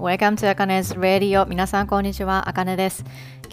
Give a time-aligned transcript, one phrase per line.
[0.00, 1.44] Welcome to Akane's Radio.
[1.44, 3.04] 皆さんこんにちは、あかねです。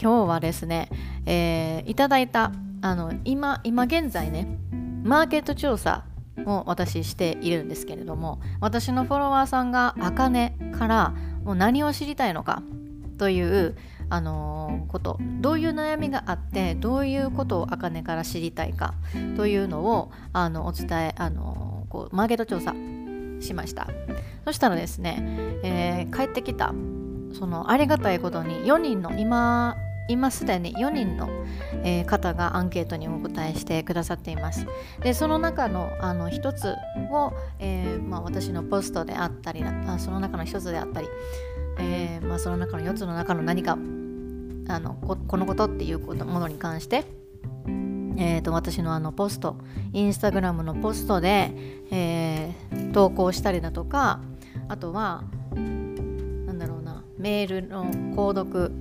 [0.02, 0.88] 今日はですね、
[1.26, 4.48] えー、いただいたあの今今現在ね
[5.04, 6.06] マーケット調査
[6.46, 11.14] を私しているんですけれども私のフォロワーさんがあかねから
[11.44, 12.64] もう何を知りたいのか
[13.18, 13.76] という
[14.10, 18.94] あのー、ことどういう悩みがあってどういうことをあかねから知りたいか
[19.36, 22.74] というのをあのお伝えあのー、こうマーケット調査
[23.40, 23.88] しました
[24.46, 25.24] そしたらですね、
[25.64, 26.74] えー、帰ってきた
[27.34, 29.76] そのありがたいことに4人の今
[30.10, 31.30] 今すでに4人の、
[31.84, 34.66] えー、方がアンケートにお答えしてくださっています。
[35.02, 36.76] でその中のあの1つ
[37.12, 41.08] を、えーまあ、私のポストであったりあその中の1つであったり、
[41.80, 43.74] えーまあ、その中の4つの中の何か
[44.70, 47.06] あのここのことっていうことものに関して
[48.18, 49.58] えーと、私のあのポスト
[49.94, 51.54] インスタグラムのポストで、
[51.92, 54.20] えー、投稿したりだとか
[54.68, 58.72] あとはなんだろうなメールの購読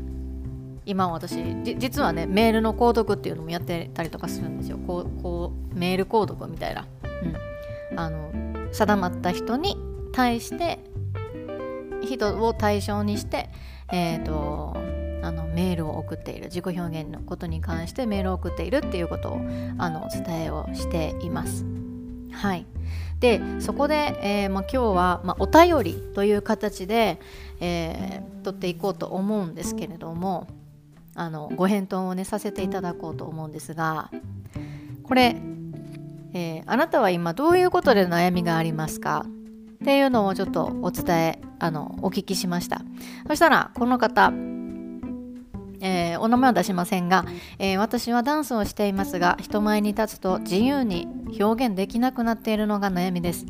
[0.86, 1.36] 今私
[1.78, 4.78] 実はねメールの購読っていうのもやってたりとかするんですよ。
[4.78, 6.86] こうこうメール購読みたいな、
[7.92, 8.30] うん、あの
[8.72, 9.76] 定まった人に
[10.12, 10.78] 対して
[12.02, 13.50] 人を対象にして
[13.92, 14.85] えっ、ー、と
[15.26, 19.40] あのメールを送っている自己表現のことに関してメールを送っているっていうことを
[19.78, 21.64] あのお伝えをしています。
[22.32, 22.66] はい、
[23.18, 27.18] でそこで、えーまあ、今日は、まあ、お便りという形で、
[27.60, 30.46] えー、取っていこうと思うんですけれども
[31.14, 34.10] あのご返答をねさせていただこうと思うんですが
[35.02, 35.36] これ、
[36.34, 39.24] えー、あなたは今どういうことで悩みがありますか？
[39.26, 42.82] っていうのをちょっとお伝えあのお聞きしました。
[43.28, 44.32] そしたらこの方
[45.86, 47.24] えー、お名前は出しませんが、
[47.60, 51.06] えー、私はダンスをしていますが人前に立つと自由に
[51.40, 53.46] 表現できなくなっているのが悩みです。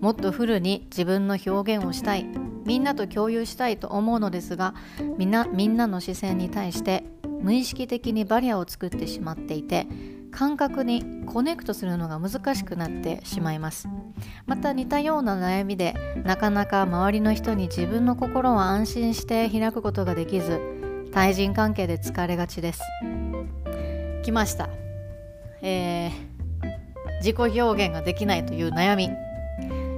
[0.00, 2.26] もっとフルに自分の表現をしたい
[2.64, 4.74] みんなと共有したいと思うのですが
[5.16, 7.04] みんなみんなの視線に対して
[7.40, 9.86] 無意識的にバリアを作ってしまっていて
[10.32, 13.88] 感覚にコネクトするのが難しくなってしまいます。
[14.46, 15.94] また似たような悩みで
[16.24, 20.81] なかなか周りの人に自分の心を安心して開くことができず
[21.12, 22.80] 対人関係で疲れがちです。
[24.22, 24.70] 来ました、
[25.60, 26.12] えー、
[27.18, 29.10] 自己表現ができないという悩み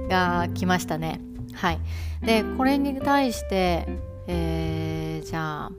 [0.09, 1.21] が来ましたね。
[1.53, 1.79] はい。
[2.21, 3.87] でこれに対して、
[4.27, 5.71] えー、じゃあ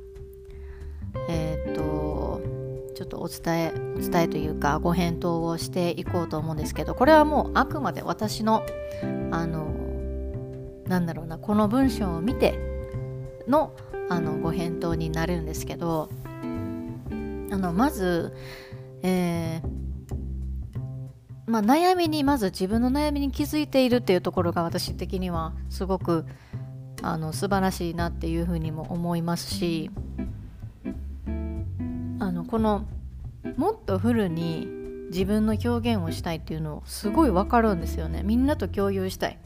[1.28, 2.40] えっ、と
[2.94, 8.64] ちょっとお伝えお伝えというかご返答をしていこうと思うんですけどこれはもうあくまで私の
[9.30, 9.74] あの
[10.86, 12.58] なんだろうなこの文章を見て
[13.46, 13.72] の
[14.08, 16.10] あのご返答になるんですけど
[17.50, 18.34] あのまず、
[19.02, 19.76] えー
[21.46, 26.26] まあ、悩みにまず自分の悩みに気づいているっていうところが私的にはすごく
[27.02, 29.90] あの素晴らしいなっていうふうにも思いますし
[32.18, 32.86] あのこの
[33.56, 34.66] もっとフルに
[35.10, 38.22] 自分の表現をしたいっていうのをすごい分かるんですよね。
[38.24, 39.38] みんなと共有したい。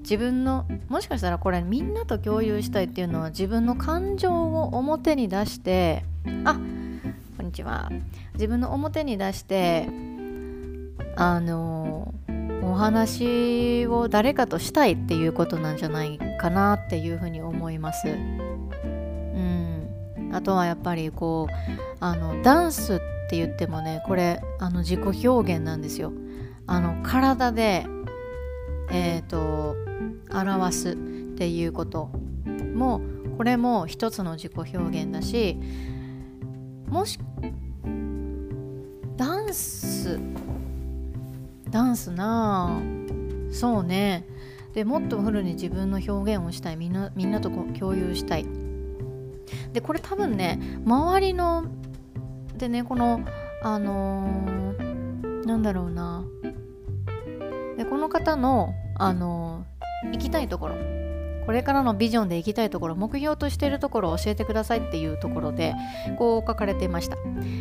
[0.00, 6.04] 自分のもしかしたらこれみんなと共有したいっていうのは自分の感情を表に出して
[6.44, 7.90] あこんにちは
[8.34, 9.88] 自分の表に出して
[11.16, 12.14] あの
[12.62, 18.08] お話を誰かとしたいっていうことなんじゃないかなっていうふうに思います。
[18.08, 19.88] うん、
[20.32, 21.54] あとはやっぱりこう
[22.00, 26.12] あのダンスって言ってもねこれあの自己表現なんですよ。
[26.66, 27.86] あの体で
[28.90, 29.76] えーと
[30.30, 30.94] 表すっ
[31.36, 32.10] ていうこと
[32.74, 33.00] も
[33.36, 35.58] これも一つの自己表現だし
[36.88, 37.18] もし
[39.16, 40.18] ダンス
[41.70, 43.52] ダンスなあ。
[43.52, 44.26] そうね。
[44.74, 46.76] でもっとフルに自分の表現をしたい。
[46.76, 48.46] みんなみんなと共有したい。
[49.72, 51.64] でこれ多分ね周りの
[52.56, 53.20] でねこの
[53.62, 56.24] あのー、なんだろうな。
[57.76, 59.64] でこの方のあの
[60.04, 60.74] 行きたいところ。
[61.46, 65.74] これからのビジョンで行きたいところ目標としているところを教えてくださいっていうところで
[66.16, 67.16] こう書かれていました。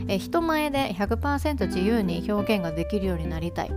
[0.08, 3.72] え人前で100%自由に表現ができるようになりたい。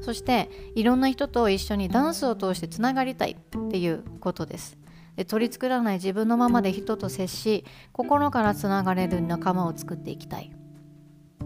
[0.00, 4.78] そしていろんな人と一緒にダンスを通してつながりたいっていうことです。
[5.16, 10.52] で取り繕わない自分のままで人と接し心からつながれる仲間を作っていきたい。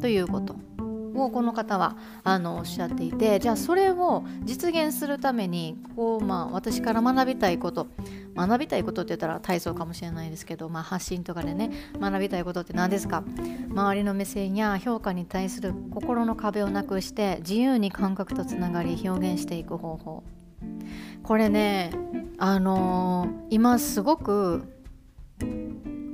[0.01, 0.57] ということ。
[1.15, 7.87] をこの方はあのおっしゃっていてじゃあそれを実現するためにこう、まあ、私から学びたいこと
[8.35, 11.71] 学びたいことって言ったら体操かもしれないですけど、まあ、発信とかでね
[12.01, 13.25] 学びたいことって何ですか？
[13.71, 20.23] 周りの目線や評価に対する心の壁をなくして自由に感覚とつながり表現していく方法。
[21.23, 21.93] これね
[22.39, 24.65] あのー、今すごく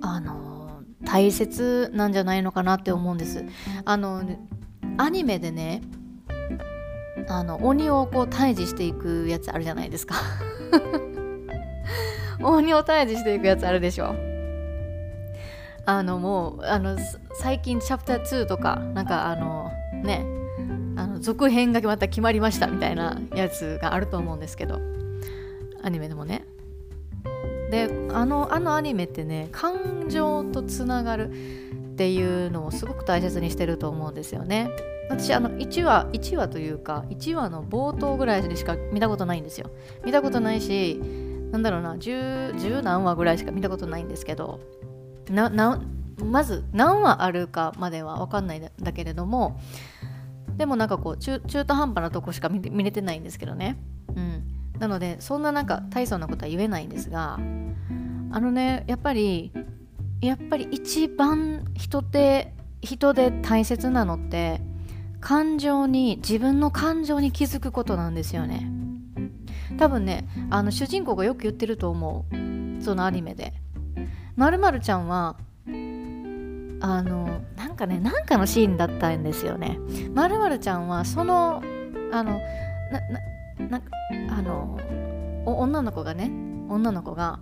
[0.00, 3.44] あのー、大切なんじゃないのかなって思うんです。
[3.84, 4.22] あの
[4.98, 5.82] アニメでね
[7.28, 10.16] あの鬼をこう退治していくやつあるじゃないですか。
[12.40, 14.14] 鬼を退治していくやつあるでしょ。
[15.86, 16.98] あのもうあの
[17.34, 19.70] 最近チャプター2とかなんかあの
[20.02, 20.24] ね
[20.96, 24.80] あの続編がまた決まりましたみたいなやつがあると思うんですけど。
[25.82, 26.44] アニメでもね。
[27.70, 31.30] であのあのアニメってね感情とつながる。
[31.98, 34.70] っていうのをすごく大切にしてると思うんですよね。
[35.10, 39.72] 私あの1話1話というか1話の冒頭ぐらいでしか見たことないんですよ。
[40.04, 41.00] 見たことないし
[41.50, 44.60] なんだろうな 10, 10何話ぐらいしか見たことないんですけど
[46.24, 49.58] まず何話あるかまでは分かんないんだけれども
[50.56, 53.76] でもなんかこう中途半端なとこしか見見れてないんですけどね、
[54.14, 54.44] うん、
[54.78, 57.40] なのでそんななんか大層なことは言えないんですが
[58.30, 59.52] あのねやっぱり
[60.20, 64.60] やっぱり一番人で人で大切なのって
[65.20, 68.70] 感情に自分の感情に気づくことなんですよね。
[69.78, 72.82] 多分ねあの主人公がよく言ってると思う。
[72.82, 73.52] そのアニメで。
[74.36, 75.36] まるまるちゃんは
[75.66, 75.70] あ
[77.02, 79.78] のなんかねなんかのシーンだったんですよね。
[80.14, 81.62] まるまるちゃんはその
[82.12, 82.40] あの
[83.58, 83.82] なな
[84.30, 84.78] あの
[85.44, 86.30] 女の子がね
[86.68, 87.40] 女の子が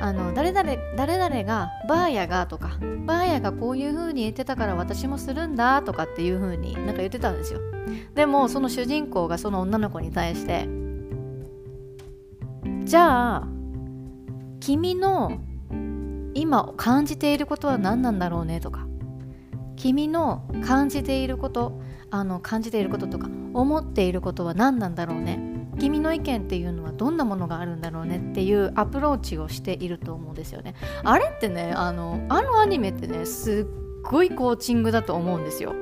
[0.00, 7.60] あの誰々誰々がバーヤがとかバーヤがこういう風に言ってたから私もするんだとかっていう風になんか言ってたんですよ。
[8.14, 10.68] でもその主人公がその女の子に対して
[12.84, 13.48] じゃあ
[14.60, 15.40] 君の
[16.34, 18.86] 今感じていることは何なんだろうねとか
[19.76, 21.80] 君の感じていること
[22.10, 25.47] あの感じていることとか思っていることは何なんだろうね
[25.78, 30.74] 君の意見っていうのはどんなものがあるんだろうねっていうアプローチをしていると思うんですよね。
[31.04, 35.74] あれってねあのあのアニメってねすっごいコーチングだと思うんですよ。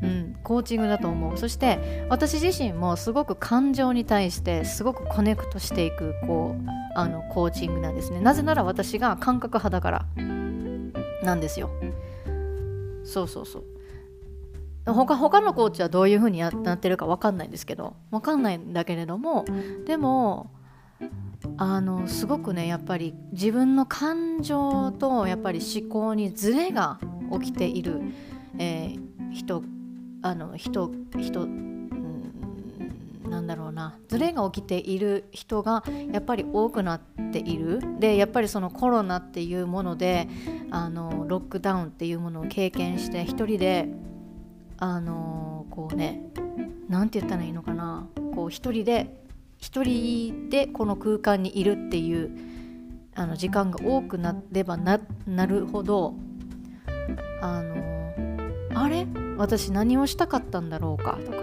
[0.00, 1.36] うん、コーチングだと思う。
[1.38, 8.20] そして私自身もすごく感情に対してすごくコネクトしていくこうあのコーチングなんですね。
[8.20, 10.06] なぜなら私が感覚派だから
[11.22, 11.70] なんですよ。
[13.04, 13.64] そうそうそう。
[14.94, 17.96] 他他のコーチはどういうふうにやってるか分かんないんですけど。
[18.10, 19.44] 分かんないんだけれども
[19.86, 20.50] でも
[21.56, 26.98] あのすごくねやっぱり自分の感情とやっぱり思考にズレが
[27.40, 28.00] 起きている、
[28.58, 29.62] えー、人
[30.22, 31.46] あの人人
[33.28, 33.98] なんだろうな。
[34.08, 37.00] ズレが起きている人がやっぱり多くなっ
[37.30, 37.80] ている。
[38.00, 40.28] でやっぱりそのコロナっていうもので
[40.70, 43.88] あのロックダウンっていうものを経験して一人で
[44.78, 46.22] あの、こうね
[46.88, 48.08] 何て言ったらいいのかな。
[48.34, 49.14] こう一人で
[49.58, 52.30] 一人でこの空間にいるっていう
[53.14, 56.14] あの時間が多くなればななるほど
[57.42, 57.74] あの、
[58.74, 59.06] あれ？
[59.36, 61.18] 私何をしたかったんだろうか？
[61.24, 61.38] とか。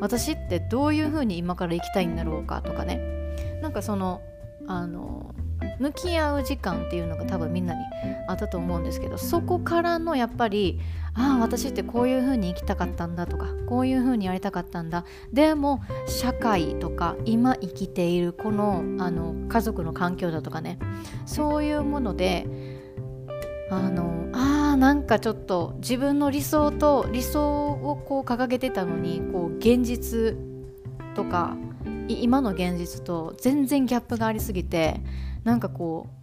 [0.00, 2.60] 私ってどういうふうに今から生きたいんだろうか？
[2.62, 3.00] とかね。
[3.62, 4.20] なんかその
[4.66, 5.34] あの
[5.78, 7.80] 向き合う時間っていうのが多分みんなに
[8.26, 10.80] あったと思うんですけどそこからのやっぱり
[11.14, 15.04] ああ私ってこういう風に生きたかったんだとかこういう風にやりたかったんだ。
[15.32, 20.78] でも社会とか今生きているこのあの家族の環境だとかね
[21.26, 22.46] そういうもので
[23.70, 30.36] あのあなんかちょっと自分の理想と理想をこう掲げてたのにこう現実
[31.14, 31.56] とか
[32.08, 35.00] 今の現実と全然ギャップがありすぎて
[35.44, 36.13] なんかこう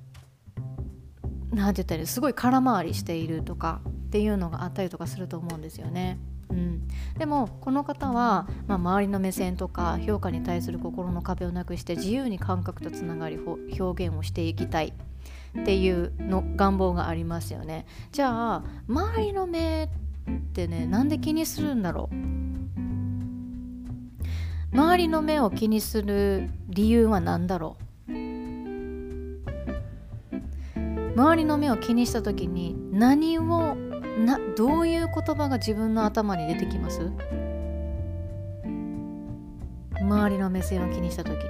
[1.51, 6.17] 何て言ったらすごい空回りしているとかっていうのがあったりとかすると思うんですよね。
[6.50, 13.39] うん、でもこの方は、まあ、周りの目線とか評価に対する心の壁をなくして自由に感覚とつながり
[13.79, 14.93] 表現をしていきたい。
[15.60, 17.86] っていうの願望がありますよね。
[18.13, 19.89] じゃあ周りの目っ
[20.53, 22.15] てねなんで気にするんだろう？
[24.74, 27.84] 周りの目を気にする理由は何だろう？
[31.21, 33.75] 周りの目を気にした時に何を
[34.17, 37.11] などういう言葉が自分の頭に出てきます？
[40.01, 41.43] 周りの目線を気にした時に。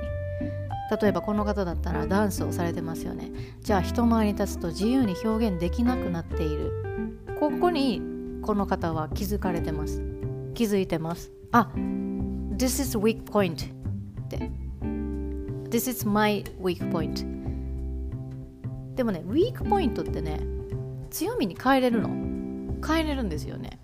[1.01, 3.31] 例えばこの方だったらダンスをされてますよね。
[3.61, 7.23] じゃあ人前に立つと自由に表現できなくなっている。
[7.39, 8.01] ここに
[8.41, 10.03] この方は気づかれてます。
[10.53, 11.31] 気づいてます。
[11.53, 11.71] あ
[12.57, 13.73] This is weak point
[14.23, 14.51] って。
[15.69, 17.40] This is my weak point
[18.95, 20.39] でもねウィークポイントってね
[21.09, 22.09] 強みに変えれるの。
[22.85, 23.79] 変えれるんですよね。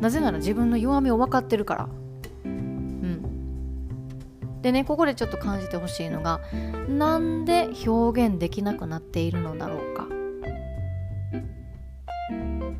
[0.00, 1.88] なぜなら自分の弱みを分かってるから。
[2.44, 3.22] うん。
[4.62, 6.40] でねここでちょっと感じてほしいのが
[6.88, 10.06] なんで表現できなくなっているのだろうか。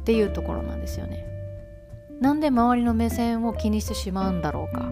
[0.00, 1.24] っていうところなんですよね。
[2.20, 4.90] なんで周りの目線を気にしてしまうんだろうか。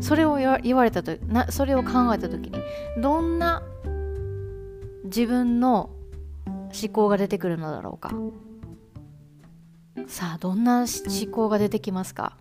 [0.00, 2.58] それを言われたとなそれを考えた時に
[3.02, 3.62] どんな
[5.08, 5.90] 自分の
[6.46, 8.14] 思考が出てくるのだろうか。
[10.06, 12.36] さあどんな思考が出てきますか？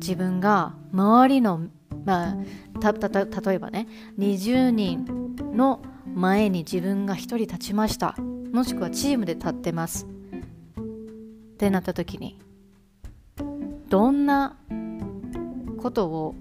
[0.00, 1.68] 自分が周りの
[2.04, 2.36] まあ
[2.80, 3.86] たた例えばね
[4.18, 5.80] 20人の
[6.14, 8.16] 前に自分が1人立ちました。
[8.52, 10.06] もしくはチームで立ってます。
[10.06, 12.40] ってなった時に
[13.88, 14.56] どんな
[15.80, 16.34] ことを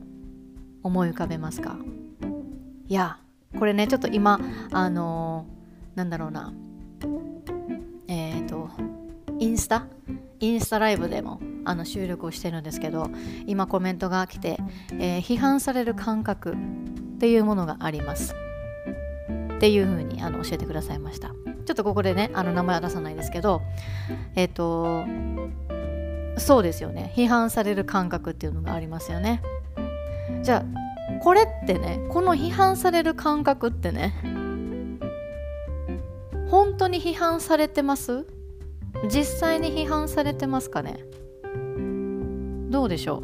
[0.81, 1.77] 思い浮かべますか？
[2.87, 3.19] いや
[3.57, 4.39] これねちょっと今
[4.71, 6.53] あのー、なんだろうな。
[8.07, 8.69] えっ、ー、と
[9.39, 9.85] インスタ？
[10.39, 13.11] インスタライブでもあの収録をしてるんですけど
[13.45, 14.57] 今コメントが来て、
[14.93, 16.55] えー、批判される感覚っ
[17.19, 18.33] ていうものがあります。
[19.55, 21.27] っていうふうにあの教えてくださいました。
[21.27, 21.35] ちょ
[21.73, 23.61] っとここでねあの名前は出さないですけど
[24.35, 25.05] えっ、ー、と
[26.39, 27.13] そうですよね。
[27.15, 29.43] 批判される感覚っていうのがありますよね。
[30.41, 34.13] じゃあこれってねこの批判される感覚ってね
[36.49, 38.25] 本当に批判されてます？
[39.09, 40.99] 実際に批判されてますかね？
[42.69, 43.23] どうでしょう？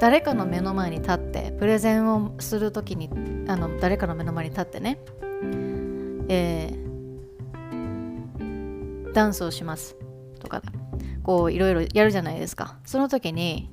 [0.00, 3.10] 誰かの目の前に立ってプレゼンをするときに
[3.48, 4.98] あの誰かの目の前に立ってね、
[6.28, 9.96] えー、ダンスをします
[10.38, 10.62] とか
[11.22, 12.78] こういろいろやるじゃないですか。
[12.86, 13.68] その時に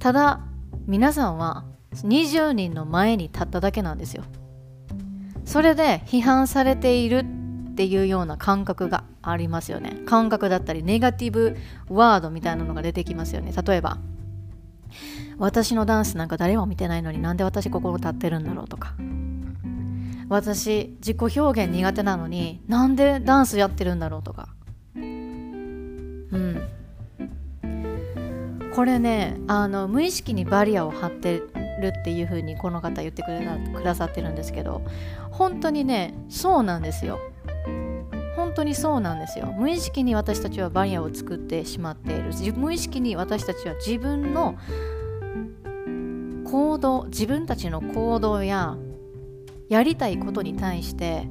[0.00, 0.40] ただ
[0.86, 1.64] 皆さんは
[1.94, 4.24] 20人の前に立っただけなんですよ。
[5.44, 7.24] それで批判されている
[7.72, 9.98] っていうような感覚がありますよね。
[10.06, 11.56] 感覚だったりネガティブ
[11.88, 13.52] ワードみたいなのが出てきますよね。
[13.52, 13.98] 例えば
[15.38, 18.94] 私のダンスなんか誰も見てないのになんで私ここ立ってるんだろうとか。
[20.30, 24.48] 私自己表現苦手なのになんでダンスやってるんだろうとか。
[24.94, 26.79] うん。
[28.74, 31.42] これねあの無意識にバリアを張って
[31.80, 33.40] るっていう風にこの方言ってくれ
[33.74, 34.82] くださってるんですけど
[35.30, 37.18] 本当にねそうなんですよ。
[38.36, 39.52] 本当にそうなんですよ。
[39.58, 44.56] 無意識に私たちはバリアを作ってしまっている無意識に私たちは自分の
[46.44, 48.76] 行動自分たちの行動や
[49.68, 51.28] やりたいことに対して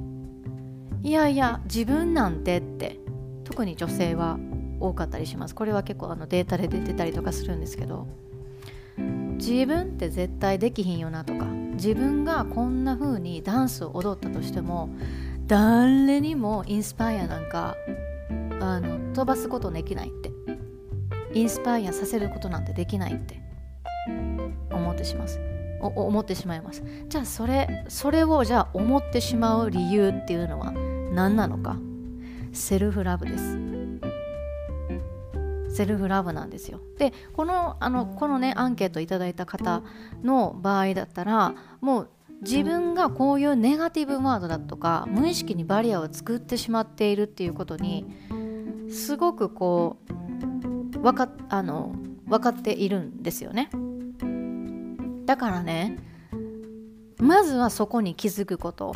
[1.03, 2.99] いやいや自分なんてって
[3.43, 4.37] 特に女性は
[4.79, 5.55] 多かったりします。
[5.55, 8.07] これは結構あのデータで出てたりとかするんですけど。
[9.37, 11.45] 自分って絶対できひんよなとか。
[11.45, 14.89] 自分がこんな風にダンスを踊ったとしても
[15.47, 17.77] 誰にもインスパイアなんか
[18.59, 20.31] あの飛ばすことできないって。
[21.33, 23.41] インスパイアさせることなんてできないって。
[24.71, 25.39] 思ってします。
[25.79, 26.83] 思ってしまいます。
[27.07, 30.71] じゃあそれそれをじゃあ思ってしまう理由っていうのは
[31.13, 31.77] 何なのか。
[32.51, 33.78] セルフラブです。
[35.79, 36.81] セルフラブなんですよ。
[36.97, 39.81] でこのあのこのねアンケートいただいた方
[40.21, 42.09] の場合だったらもう
[42.41, 48.05] 自分がこういうネガティブワードだとか無意識にバリアを作ってしまっているっていうことに
[48.91, 49.95] すごくこ
[50.93, 51.95] う分かあの
[52.27, 53.69] 分かっているんですよね。
[55.25, 55.97] だからね
[57.19, 58.93] まずはそこに気づくこと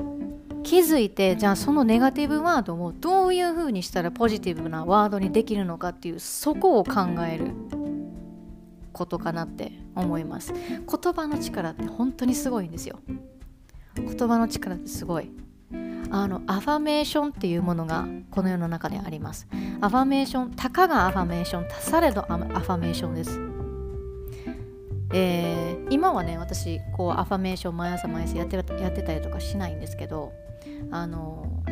[0.63, 7.51] 気づいてじゃあそのネガティブワードをどういうふうにしたらポジティブなワードにできるのかっていうそこを考える
[8.93, 10.53] ことかなって思います。
[10.53, 12.99] 言葉の力って本当にすごいんですよ。
[13.95, 15.31] 言葉の力ってすごい。
[16.11, 19.47] あのアファメーションっていうものがこの世の中であります。
[19.81, 23.39] アファメーションたかがアファメーション足されどアファメーションです。
[25.15, 30.33] えー、今はね私こうアファメーション毎朝毎朝やってやってたりとかしないんですけど
[30.91, 31.63] あの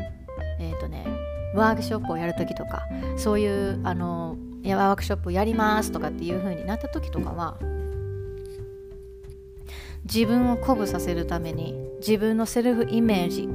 [0.59, 1.05] えっ、ー、とね
[1.55, 2.83] ワークショップをやるときとか
[3.17, 7.57] そういうあのワークショップやりますとかっていう風になった時とかは
[10.05, 13.47] 自分を鼓舞させるために自分のセルフイメージ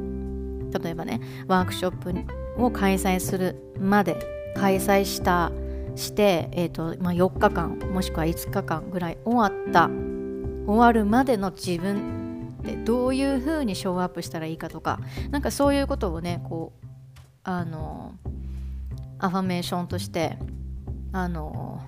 [0.79, 2.25] 例えばねワークショッ
[2.57, 4.17] プを開催するまで
[4.57, 5.53] 開催した
[5.95, 9.89] して、えーとまあ、4日間もしくは5日間ぐらい終わった
[10.67, 12.16] 終わるまでの自分
[12.67, 16.87] でどういうふうにショーアップしたらいいかとかなんかそういうことをねこう
[17.45, 18.15] あの
[19.19, 20.37] アファメーションとして
[21.13, 21.81] あの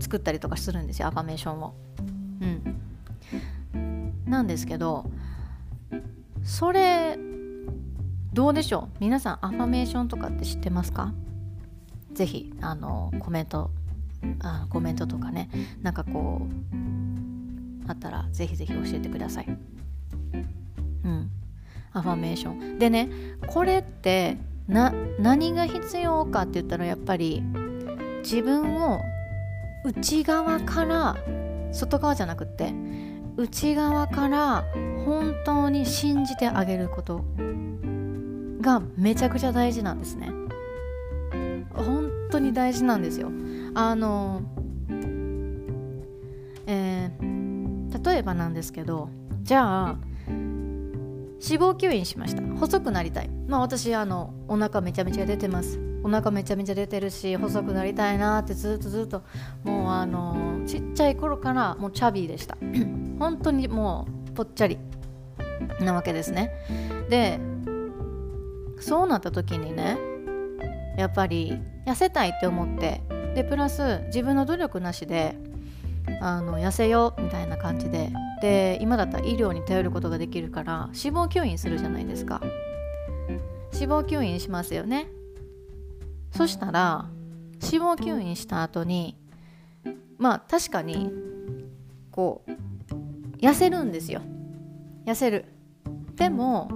[0.00, 1.74] 作ったりとかするんですよアファメーションを。
[2.40, 2.80] うん。
[4.24, 5.10] なんですけど
[6.42, 7.18] それ
[8.32, 8.96] どうでしょう？
[9.00, 11.12] 皆さんアファメーションとかって知ってますか？
[12.14, 13.70] ぜひあのコメント
[14.40, 15.50] あコメントとかね
[15.82, 16.76] なんかこう
[17.90, 19.46] あったらぜひぜひ教えてください。
[21.04, 21.30] うん。
[21.92, 23.08] アファメーションでね
[23.48, 24.36] これって
[24.68, 27.42] な何が必要かって言ったらやっぱり
[28.22, 29.00] 自分を
[29.84, 31.16] 内側から
[31.72, 32.72] 外側じゃなくって
[33.36, 34.64] 内側から
[35.04, 37.24] 本当に信じてあげること
[38.60, 40.30] がめちゃくちゃ大事なんですね。
[41.72, 43.30] 本当に大事なんですよ。
[43.74, 44.42] あの
[46.66, 47.39] えー、
[48.04, 49.08] 例えばなんですけど
[49.42, 49.96] じゃあ
[50.28, 52.42] 脂肪吸引しました。
[52.58, 53.30] 細くなりたい。
[53.48, 55.80] まあ私あのお腹めちゃめちゃ出てます。
[56.02, 59.22] お腹めちゃめちゃ出てるし細くなりたいなってずっとずっと
[59.64, 62.56] もうあのちっちゃい頃からもうチャビーでした。
[63.18, 64.78] 本当にもうぽっちゃり。
[65.80, 66.52] なわけですね。
[67.08, 67.40] で
[68.80, 69.98] そうなった時にね
[70.96, 73.02] やっぱり痩せたいって思って
[73.34, 75.36] でプラス自分の努力なしで
[76.20, 78.10] あの痩せようみたいな感じで。
[78.40, 82.40] で今だったら医療に頼ることができるから脂肪吸引するじゃないですか。
[83.74, 85.08] 脂肪吸引しますよね。
[86.32, 87.06] そしたら
[87.62, 89.16] 脂肪吸引した後に
[90.16, 91.12] まあ確かに
[92.10, 92.50] こう
[93.36, 94.22] 痩せるんですよ。
[95.04, 95.44] 痩せる。
[96.16, 96.70] でも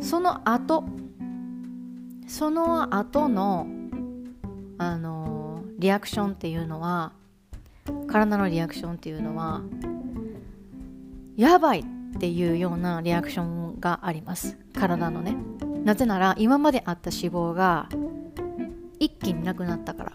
[0.00, 0.84] その後
[2.28, 3.66] その後の
[4.78, 5.43] あの
[5.78, 7.12] リアクションっていうのは
[8.06, 9.62] 体のリアクションっていうのは
[11.36, 11.84] やばいっ
[12.18, 14.56] ていうようなリアクションがあります。
[14.72, 15.36] 体のね。
[15.84, 17.88] なぜなら今まであった脂肪が
[18.98, 20.12] 一気になくなったから。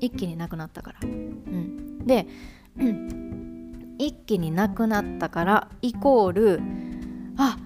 [0.00, 2.26] 一気になくなったから、うん、で、
[3.98, 6.60] 一気になくなったからイコール
[7.36, 7.58] あ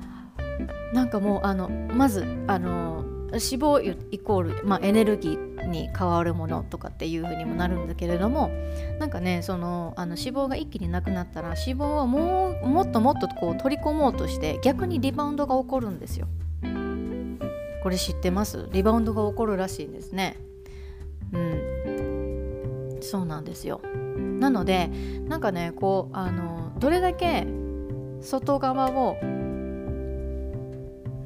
[0.93, 3.05] なんかもうあのまずあの
[3.35, 8.51] 脂肪イコール、まあ、エネルギーに変わるものとかっていう風にもなるんだけれども
[8.99, 16.27] なんかねそのあの脂肪が一気になくなったら脂肪はもうもっともっとこう取り込もうとして逆にリバウンドが起こるんですよ。
[17.83, 18.69] これ知ってます？
[18.73, 20.39] リバウンドが起こるらしいんですね。
[21.33, 23.81] うんそうなんですよ。
[24.41, 24.89] なので
[25.29, 27.47] なんかねこうあのどれだけ
[28.21, 29.17] 外側を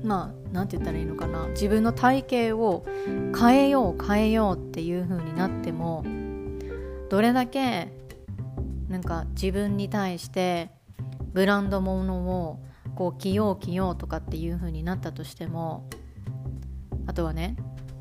[0.02, 1.48] まあ何て言ったらいいのかな。
[1.48, 2.84] 自分の体型を
[3.38, 6.04] 変えよう変えようっていう風になっても
[7.08, 7.92] どれだけ
[8.88, 10.70] なんか自分に対して
[11.32, 12.60] ブランド物を
[12.94, 15.88] こう着よう着ようとかっていう風になったとしても
[17.06, 17.56] あとはね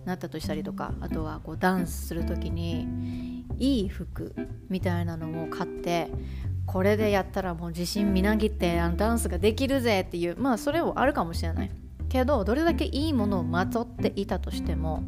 [0.06, 4.34] なったとしたりとかあとはこうダンスする時にいい服
[4.70, 6.10] みたいなのを買って
[6.66, 11.72] これでやったらもう自信みなぎってあのダンスができるぜっていうまあそれもあるかもしれない。
[12.10, 15.04] けどどれだけいいものをまとっていたとしても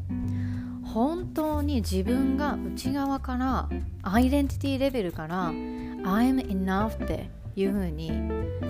[0.84, 3.70] 本当に自分が内側から
[4.02, 8.12] アイデンティティレベルから I'm enough っていうふうに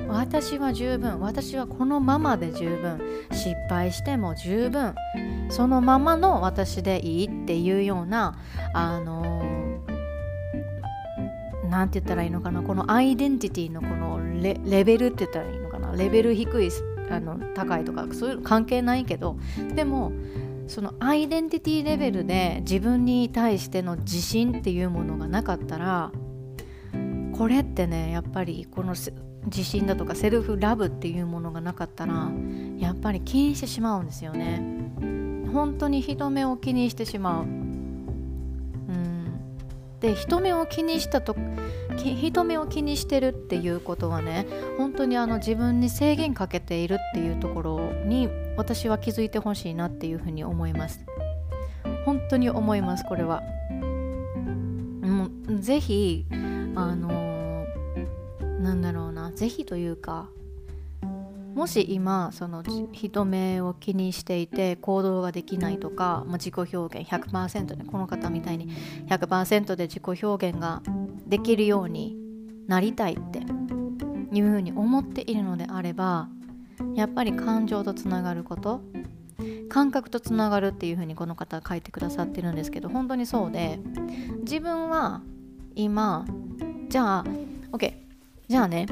[0.08, 3.00] 私は十分私はこのままで十分
[3.32, 4.96] 失敗しても十分
[5.50, 8.38] そのままの私でいいっていうような
[8.74, 9.80] あの
[11.70, 16.72] 何て言ったらいいのかなこのアイデンティティのこのレベルって言ったらいいのかなレベル低い
[17.10, 19.38] あの高いとかそういうの関係ないけど
[19.76, 20.12] でも
[20.67, 26.12] そのアイデンティティレベルで自分に対しての自信っていうものがなかったら
[27.36, 28.93] これってねやっぱりこの
[29.45, 32.30] 自信だとかセルフラブっていうものがなかったら
[32.78, 34.62] やっぱり気にしてしまうんですよね。
[35.52, 37.43] 本当に人目を気にしてしまう。
[37.43, 39.39] うん。
[40.00, 41.36] で人目を気にしたと
[41.99, 51.05] 人目を気にしてるっていうことはね本当にあの自分に制限かけているっていうところに私は気づいてほしいなっていうふうに思います。
[52.05, 53.41] 本当に思いますこれは。
[55.01, 56.25] もうぜひ
[56.75, 57.65] あの
[58.59, 60.29] なんだろうなぜひというか
[61.60, 68.74] もし今その人目を気にしていて行動ができないとか、まあ、自己表現100%でこの方みたいに
[69.10, 70.82] 100%で自己表現が
[71.28, 72.15] できるように
[72.67, 73.39] なりたいって
[74.32, 76.30] いうふうに思っているのであれば
[76.95, 78.80] やっぱり感情とつながること
[79.67, 83.82] 感覚とつながるっていうふうにこの方は書いてくださってるんですけど本当にそうで
[84.43, 85.24] 自分は
[85.76, 86.26] 今
[86.88, 87.26] じゃあ
[87.74, 87.95] OK
[88.48, 88.86] じゃあね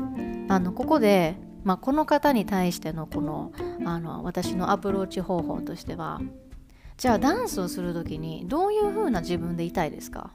[0.50, 3.52] あのここでまあ、この方に対してのこの
[3.84, 6.22] あの私のアプローチ方法としては
[6.96, 10.32] じゃあダンスをする時にどういう風な自分でいたいですか？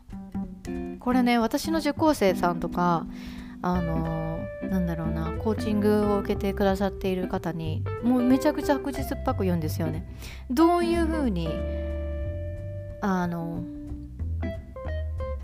[1.00, 3.06] これね私の受講生さんとか
[3.62, 4.40] あの
[4.70, 10.06] なんだろうなコーチングを受けてくださっている方にもうめちゃくちゃ白日っぱく言うんですよね。
[10.50, 11.48] どういうふうに
[13.00, 13.64] あの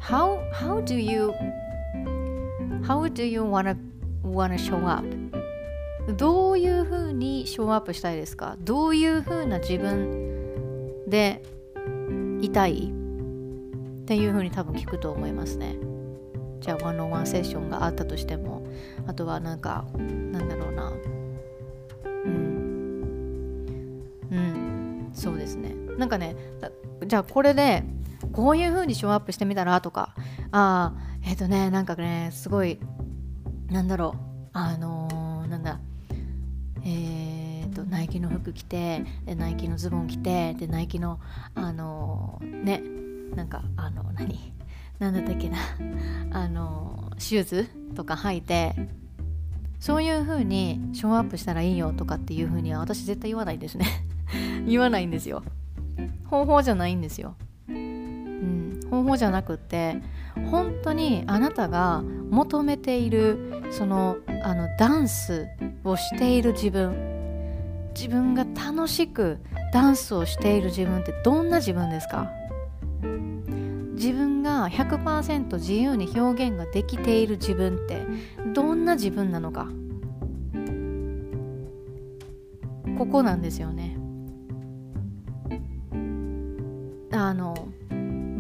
[0.03, 1.33] how, how do you
[2.83, 3.75] how do you wanna,
[4.23, 5.03] wanna show up?
[6.17, 8.57] どういうふうにショーアップしたいですか？
[8.61, 11.43] どういうふうな自分で
[12.41, 12.93] いたい？
[12.93, 15.77] っていうふうに多分聞くと思いますね。
[16.61, 18.67] じゃあワンオンワンセッションがあったとしても。
[19.07, 20.93] あとはなんかなんだろうな。
[22.25, 22.33] うん。
[24.31, 25.11] うん。
[25.13, 25.75] そうですね。
[25.99, 26.37] なんかね
[27.07, 27.85] じゃあこれで
[28.33, 30.15] こういう風にショーアップしてみたらとか。
[30.51, 32.79] ああえっ、ー、とねなんかねすごい
[33.71, 34.21] なんだろう。
[34.55, 35.18] あのー、
[36.91, 41.21] えーと、ナイキの服着てでナイキのズボン着てでナイキの
[41.55, 42.83] あのー、ね
[43.37, 44.55] なんかあの何？
[44.99, 45.59] なんだったっけな？
[46.33, 48.75] あのシューズとか履いて
[49.79, 53.87] そういう風にショーアップしたらいいよとかっていう風には私絶対言わないですね。
[54.67, 55.43] 言わないんですよ。
[56.31, 57.35] 方法じゃないんですよ、
[57.69, 59.97] うん、方法じゃなくって
[60.51, 65.47] 本当にあなたが求めているそのあのダンス
[65.85, 67.17] をしている自分。
[67.95, 69.39] 自分が楽しく
[69.73, 72.31] ダンスをしている自分ってどんな自分ですか？
[73.95, 78.07] 自分が100%自由に表現ができている自分って
[78.55, 79.67] どんな自分なのか？
[82.97, 83.99] ここなんですよね。
[87.11, 87.69] あの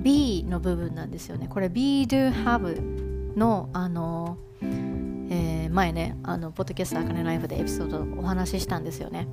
[0.08, 1.48] B の部分なんですよね。
[1.48, 9.28] これ Be Do Have のあの、えー、前ねあのポッドキャストあかねライフでエピソードお話ししたんですよね。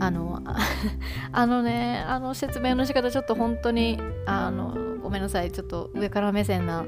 [0.00, 0.40] あの
[1.30, 5.52] あのねあの説明の仕方ちょっと本当にあのごめんなさい。
[5.52, 6.86] ちょっと上から目線な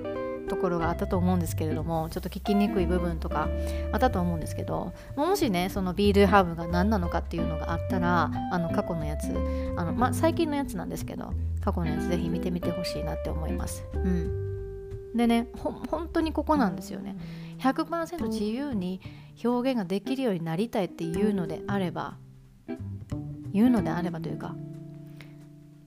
[0.48, 3.48] ところがあったと思うんですけれどもちょっと聞きにくい部分とか
[3.92, 9.28] あったと思うんですけどもしねそのビールハーブが何なのかっていうのがあったらあの過去のやつ
[9.76, 13.84] あの、まあ、最近のやつなんですけど過去のやつぜひ見てみてほしいなって思います。
[13.94, 17.16] うん、でね本当にここなんですよね。
[17.58, 19.00] 100%自由に
[19.42, 22.16] 表現ができるようになりたいっていうのであれば
[23.52, 24.54] 言うのであればというか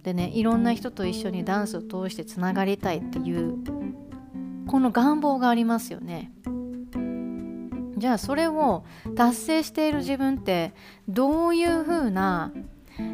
[0.04, 3.58] でねいろんな人と一緒にダンスを通してつながりたいっていう
[4.68, 6.32] この願望がありますよね。
[7.98, 8.84] じゃあそれを
[9.16, 10.74] 達成している自分って
[11.08, 12.52] どういうふうな、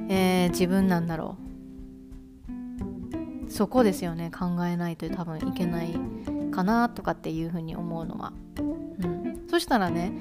[0.09, 1.37] えー、自分なんだろ
[3.47, 3.51] う。
[3.51, 4.31] そこですよね。
[4.31, 5.97] 考えないと多分いけない
[6.51, 10.11] かなとかっていうふうに思うのは、うん、そしたらね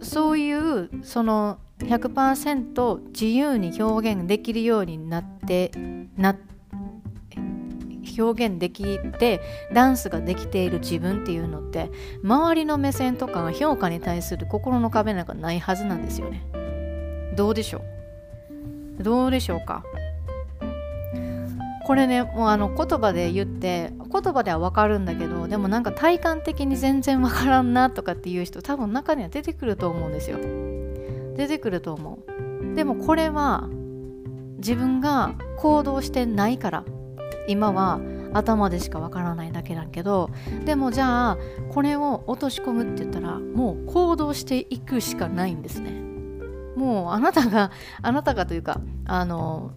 [0.00, 5.72] そういうその100%自由に表現できるようになって
[6.16, 6.36] な
[8.18, 9.40] 表現できて
[9.72, 11.90] ダンスができている自分っていうのって
[12.22, 16.44] 周りの目線とか評価に対する心の壁なんかないはずなんですよね。
[17.36, 17.82] どうでしょ
[18.98, 19.02] う？
[19.02, 19.84] どうでしょうか？
[21.84, 30.38] これねもうあの言葉で言って言葉では分かるんだけどでもなんか体感的に全然分からんなとかっていう人多分中には出てくると思うんですよ。
[31.36, 32.18] 出てくると思
[32.72, 32.74] う。
[32.76, 33.68] でもこれは
[34.58, 36.84] 自分が行動してないから。
[37.48, 38.00] 今は
[38.32, 40.30] 頭でしかわからないだけだけど
[40.64, 41.38] でもじゃあ
[41.70, 45.90] これを落とし込むって言ったらもう行動していくしかないんですね。
[46.76, 49.72] もうあなたが あなたがというかあの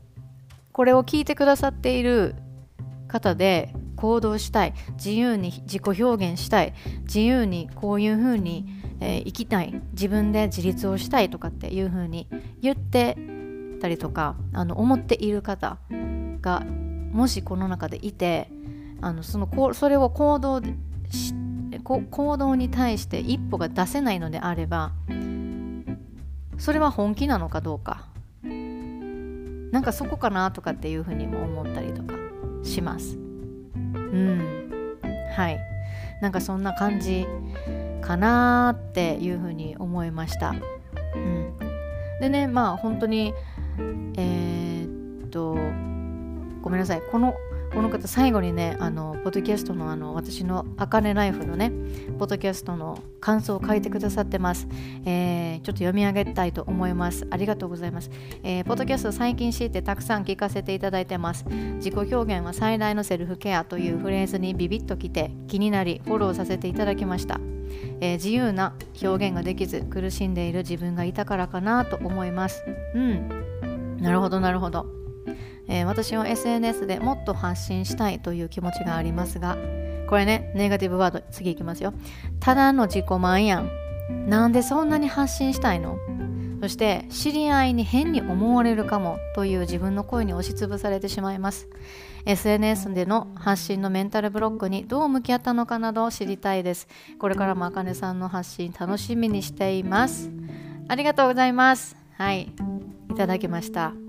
[0.71, 2.35] これを聞いてくださっている
[3.07, 4.73] 方で行動したい。
[4.93, 6.73] 自由に自己表現したい。
[7.01, 8.65] 自由にこういうふうに
[8.99, 9.81] えー、生きたい。
[9.91, 12.27] 自分で自立をしたいとかっていう風に
[12.61, 13.17] 言って
[13.81, 15.77] たりとかあの思っている方
[16.41, 16.63] が
[17.15, 18.49] もしこの中でいて
[19.01, 20.61] あのそのこそれを行動
[21.83, 24.91] 行動に対して一歩が出せないのであれば
[26.57, 28.07] それは本気なのかどうか。
[28.43, 32.15] なんかそこかなとかっていうふうにも思ったりとか
[32.63, 33.17] します。
[33.17, 34.97] うん。
[35.35, 35.59] はい。
[36.21, 37.25] なんかそんな感じ
[38.01, 40.55] かなっていうふうに思いました。
[41.15, 41.57] うん、
[42.21, 43.33] でねまあ本当に
[44.17, 44.44] えー、
[46.75, 47.35] めんなさいこの
[47.73, 51.71] この方最後にねあのポッドキャストのあの私の「あかねライフ」のね
[52.17, 54.67] ポッドキャストの感想を書いてくださってます、
[55.05, 58.09] えー、ちょっと読み上げたいと思いますありがとうございます、
[58.43, 67.39] えー、ポッドキャスト最近知ってたくさん聞かせていただいてます自己表現は最大のセルフケアというフレーズにビビッときて気になりフォローさせていただきました
[67.99, 72.63] えー、自由な表現ができず苦しんでいる自分がいたからかなと思います。
[72.93, 73.97] うん。
[73.99, 74.94] なるほどなるほど。
[75.67, 79.57] えー、私は SNS でもっと発信したいという気持ちがありますが
[80.07, 81.93] これねネガティブワード次いきますよ。
[82.39, 83.69] ただの自己満やん。
[84.27, 85.97] なんでそんなに発信したいの？
[86.61, 89.17] そして知り合いに変に思われるかも？
[89.33, 91.67] という自分の声に押しつぶされてしまいます。
[92.25, 96.87] SNS での発信のメンタルブロックにどう向き合ったのかなどを知りたいです。
[97.17, 100.29] これからもあかねさんの発信楽しみにしています。
[100.87, 101.95] ありがとうございます。
[102.15, 102.51] はい。
[103.09, 104.04] いただきました。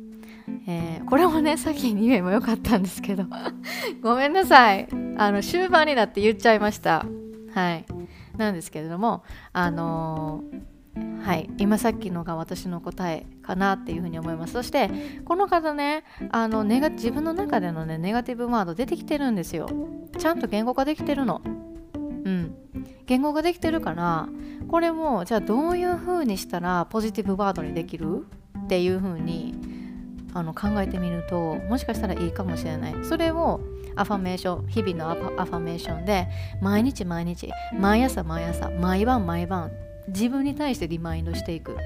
[0.69, 3.25] えー、これもね先に言えばよかったんですけど。
[4.03, 4.89] ごめんなさい。
[5.17, 7.07] あの終盤になって言っちゃいました。
[7.55, 7.85] はい。
[8.37, 11.49] なんですけれどもあのー、はい。
[11.59, 14.55] 今さっきのが私の答えかなっていうふうに思います。
[14.55, 14.91] そして
[15.25, 19.69] この方ねあのネガ自分の中でのねネガティブワード出てきてるんですよ。
[20.19, 21.41] ちゃんと言語化できてるの。
[21.45, 22.55] うん。
[23.07, 24.29] 言語ができてるから
[24.67, 28.27] これもじゃあどういうふうにしたらポジティブワードにできる？
[28.65, 29.55] っていうふうに
[30.37, 32.95] あの考えてみるともしかしたらいいかもしれない。
[33.05, 33.61] それを
[33.95, 35.15] アファメーション日々のア
[35.47, 36.29] ファメーションで
[36.61, 39.73] 毎日毎日毎朝毎朝毎晩毎晩
[40.09, 41.77] 自分に対してリマインドしていく。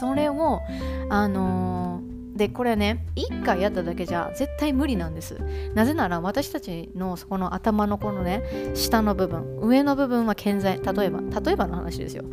[0.00, 0.60] それを
[1.08, 5.38] あのー、でこれね1回やっただけじゃ絶対無理なんです。
[5.74, 8.42] なぜなら私たちのこの頭のこのね
[8.74, 10.78] 下の部分上の部分は健在。
[10.78, 12.24] 例えば例えばの話ですよ。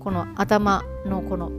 [0.00, 1.52] この頭のこの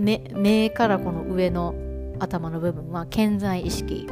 [0.00, 1.74] 目目からこの上の
[2.18, 4.06] 頭の部分は健在意識。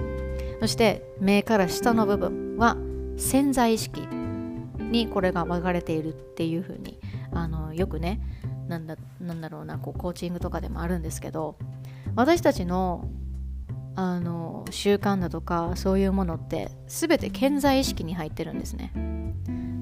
[0.61, 2.77] そして目から下の部分は
[3.17, 4.03] 潜在意識。
[4.91, 6.99] にこれが分かれているっていうふうに
[7.33, 8.21] あのよくね
[8.69, 11.57] なんだなんだろうなこうコーチングとかでもあるんですけど
[12.15, 13.09] 私たちの
[13.95, 18.93] あの習慣だとかそういうものって全て健在意識に入ってるんですね。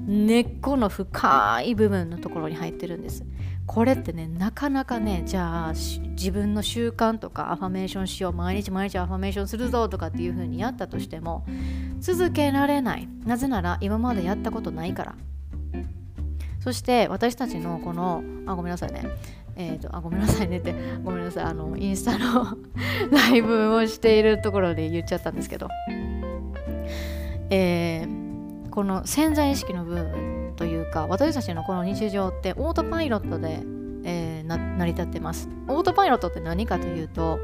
[0.07, 3.23] 根っこの深い部分のところに入ってるんです。
[3.67, 11.45] これってねなかなかねじゃあ自分の習慣とかアファメーションしよう毎日毎日アファメーションするぞとかっていう風にやったとしても
[11.99, 13.07] 続けられない。
[13.25, 15.15] なぜなら今までやったことないから。
[16.61, 19.03] そして私たちのこのあごめんなさいね。
[19.57, 21.43] えーと、あごめんなさいねってごめんなさい。
[21.43, 22.57] あのインスタの
[23.11, 25.67] ライブをしているところで言っちゃったんですけど、
[27.49, 30.36] えー、この潜在意識の部分。
[30.57, 33.61] というか私たちのこの日常ってオートパイロットで、
[34.03, 35.49] えー、成り立ってます。
[35.67, 37.39] オートパイロットって何かというと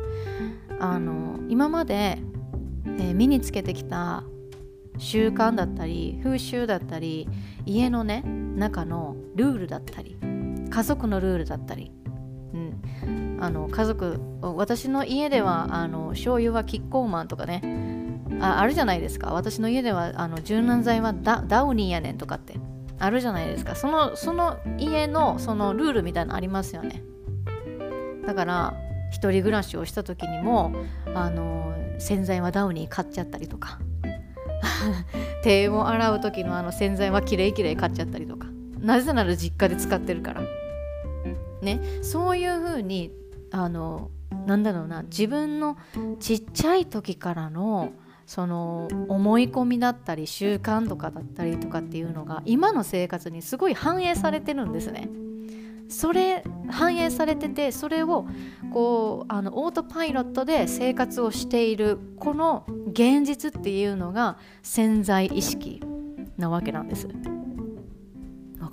[0.79, 2.17] あの今まで、
[2.85, 4.23] えー、身につけてきた
[4.97, 7.29] 習慣だったり風習だったり
[7.65, 10.17] 家のね中のルールだったり
[10.69, 11.91] 家族のルールだったり、
[12.53, 17.61] うん、あの家族私の家ではあの醤油はキッコーマンとかね
[18.41, 19.33] ああるじゃないですか。
[19.33, 22.59] 私の家ではあの柔軟剤はダダウニーやねんとかって。
[22.99, 23.75] あるじゃないですか。
[23.75, 27.03] そのその家のそのルールみたいなのありますよね。
[28.25, 28.73] だから
[29.11, 30.73] 一人暮らしをした時にも
[31.13, 33.79] あの洗剤はダウニー買っちゃったりとか。
[35.43, 38.47] 手を洗う時のあの洗剤はきれいきれい買っちゃったりとか。
[38.79, 40.41] なぜなら実家で使ってるから。
[41.61, 41.79] ね。
[42.01, 43.11] そういう風に
[43.51, 44.09] あの
[44.45, 45.03] なんだろうな。
[45.03, 45.77] 自分の
[46.19, 47.91] ちっちゃい時からの
[48.33, 55.07] その思い込みだったり習慣とかだったりとかっていうのが今の生活にすごい反映されてるんですね。
[55.87, 58.25] それ反映されててそれを
[58.71, 65.83] こうあのオートパイロットで生活をしているこの現実っていうのが潜在意識
[66.35, 67.07] なわけなんです。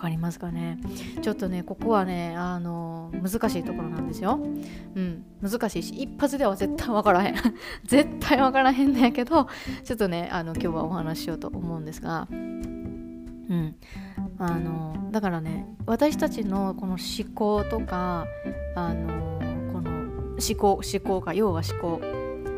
[0.01, 0.79] かりますかね？
[1.23, 4.41] ちょっとねここはねあの難しいところなんですよ。
[4.95, 7.35] うん難しいし一発では絶対わからへん。
[7.85, 9.47] 絶対わからへんのやけど
[9.85, 12.27] ちょっとねあの今日はお話ししようと思うんですが。
[12.31, 13.77] うん
[14.39, 18.27] あのだからね私たちのこの思考とか
[18.77, 19.41] あの
[19.73, 22.01] この思考思考か要は思考。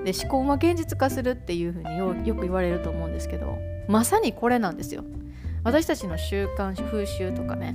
[0.04, 5.04] で思考は現実化するっていうふうによく言われると思うんですけどまさにこれなんですよ。
[5.64, 7.74] 私たちの習慣風習とかね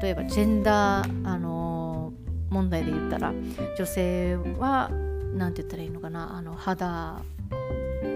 [0.00, 3.32] 例えばジェンダー、あのー、問題で言ったら
[3.76, 4.90] 女性は
[5.34, 7.22] 何て言ったらいいのかなあの肌あ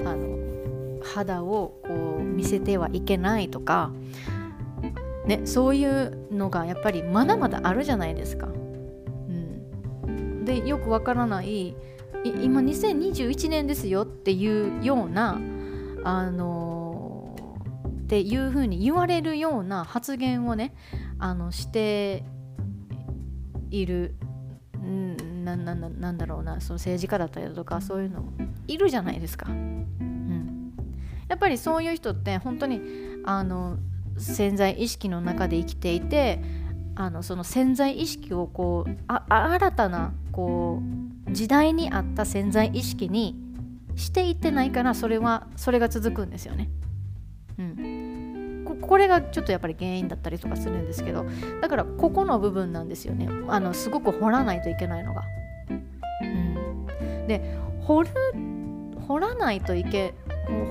[0.04, 3.90] の肌をこう見せてはいけないとか、
[5.26, 8.46] ね、そういうのがやっぱりまだまだあるじゃないですか。
[8.46, 11.76] うん、でよくわからない
[12.24, 15.40] 今2021年ですよっていうような
[16.04, 16.71] あの
[18.12, 20.74] っていうふうに言われるような発言をね
[21.18, 22.24] あのして
[23.70, 24.16] いる
[24.76, 28.22] んなななんだろうなその政治家だったりだとかそういうの
[28.68, 29.46] いるじゃないですか。
[29.50, 30.74] うん、
[31.26, 32.82] やっぱりそういう人って本当に
[33.24, 33.78] あの
[34.18, 36.42] 潜在意識の中で生きていて
[36.94, 40.82] あのその潜在意識をこうあ新たなこ
[41.26, 43.40] う時代に合った潜在意識に
[43.96, 46.68] していってないからそれはそれが続くんですよね。
[47.58, 48.01] うん
[48.82, 51.24] これがちょっとやっぱり原因だったりとかするんですけど
[51.60, 55.22] だからここの部分なんですよねあのすごく掘らないといけないのが。
[56.22, 58.10] うん、で掘る
[59.08, 60.14] 掘らないといけ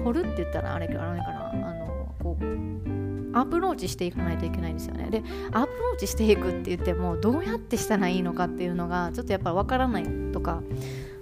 [0.04, 5.10] 掘るって言ったらあれかなあのこうアプローチしていかないといけないんですよね。
[5.10, 10.62] でアプローチしていくって言ってもどうやってしたらいいのかっていうのがちょっとやっぱりわからないとか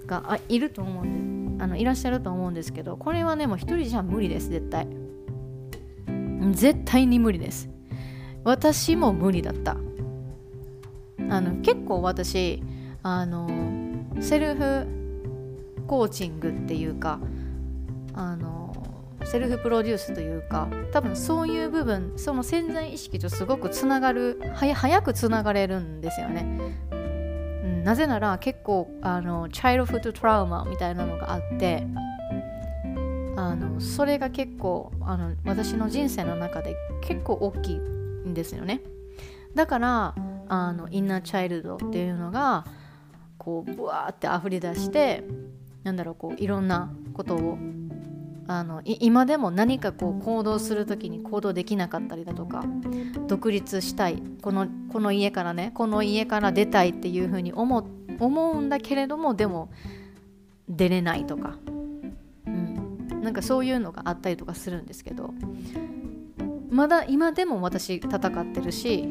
[0.06, 4.99] がいると思うんであのいらっしゃると思うんですけどこれはねもう一人じゃ無理です絶対。
[6.52, 7.68] 絶対に無理です。
[8.44, 9.76] 私も無理だった。
[11.28, 12.62] あの結構私
[13.02, 13.48] あの
[14.20, 14.86] セルフ
[15.86, 17.20] コーチングっていうか
[18.14, 18.74] あの
[19.24, 26.58] セルフプロデュースというか多分そういう部分その潜在意識とすごくつながる早くつながれるんですよね。
[26.92, 26.96] う
[27.66, 31.86] ん、なぜなら結構あのチャイルフットトラウマみたいなのがあって
[33.40, 38.82] あのそれが結構あの私の人生の中で結構大きいんですよね。
[39.54, 40.14] だから
[40.48, 42.66] あのインナーチャイルドっていうのが
[43.38, 45.24] こうブワーって溢れ出して
[45.84, 47.58] なんだろうこういろんなことを
[48.46, 52.64] あの今でも何かこう行動する時に行動できなかったりだとか
[53.26, 59.70] 独立したいこのこの家からねこの家から出たいっていうふうに思思うんだけれどもでも
[60.68, 61.58] 出れないとか、
[63.22, 65.34] なんかそういうのがあったりとかするんですけど
[66.70, 69.08] まだ今でも私戦ってるし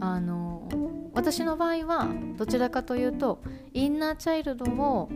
[0.00, 0.68] あの
[1.14, 5.10] 私の場合はどちらかというとインナーチャイルドを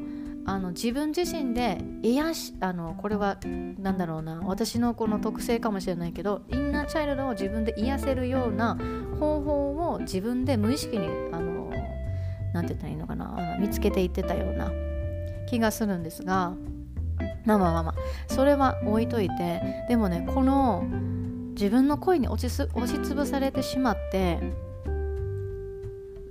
[0.44, 3.38] あの自分自身で癒しあのこれは
[3.78, 8.78] 何だろうな私のこの特性かもしれないけどインナーチャイルドを自分で癒せるような
[9.18, 11.70] 方法を自分で無意識にあの
[12.52, 14.70] なて言ったらいいのかなあの見つけていってたような
[15.48, 16.54] 気がするんですが
[17.46, 17.94] まあまあまあ
[18.28, 20.84] それは置いといてでもねこの
[21.50, 24.40] 自分の声に押し押しつぶされてしまって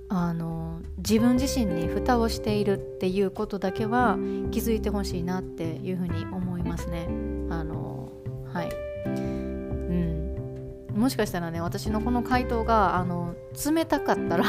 [0.08, 4.16] あの自分自身に蓋をしているっていうことだけは
[4.50, 7.06] 気づいてほしいなっていうふうに思いますね。
[7.50, 8.12] あの
[8.52, 8.68] はい。
[9.06, 14.44] うん、もしかしたらね私のこの回答があの冷たかったら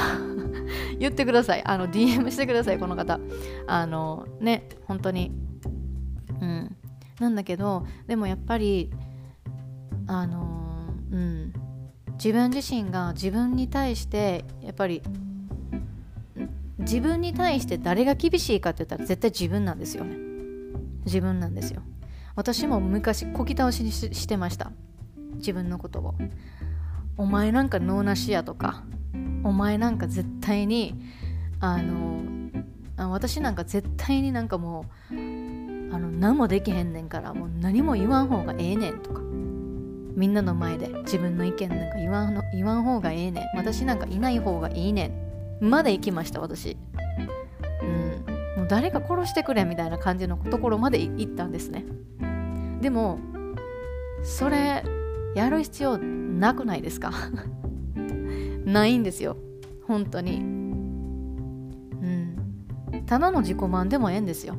[1.00, 1.64] 言ってください。
[1.66, 3.20] あの DM してくださいこの方。
[3.66, 5.32] あのね本当に
[7.20, 8.92] なんだけどでもやっぱり
[10.08, 11.54] あのうん
[12.14, 15.02] 自分自身が自分に対してやっぱり
[16.80, 20.04] 自分に対して誰が厳しいかって言ったら絶対自分なんですよ。
[20.04, 20.16] ね
[21.06, 21.82] 自分なんですよ。
[22.36, 24.72] 私も昔こき倒しにしてました。
[25.36, 26.16] 自分のことを。
[27.18, 28.84] お前なんか脳なしやとか。
[29.44, 30.96] お前なんか絶対に
[31.60, 32.22] あの
[32.98, 35.16] あ私なんか絶対になんかもう
[35.92, 39.22] あの何もできへんねんからもう何も言わん方がええねんとか。
[40.16, 43.58] みんなの前で自分の意見なんか言わんの言わん方がええねん。
[43.58, 45.12] 私なんかいない方がいいね
[45.62, 45.70] ん。
[45.70, 46.76] まで行きました私。
[47.84, 48.58] うん。
[48.58, 51.86] もう誰か殺してくれみたいな感じのところまで行ったんですね。
[52.82, 53.20] でも
[54.24, 54.84] それ
[55.36, 57.12] やる必要なくないですか？
[58.66, 59.38] ないんですよ。
[59.84, 60.38] 本当に。
[60.38, 62.36] うん。
[63.06, 64.56] ただの自己満でもええんですよ。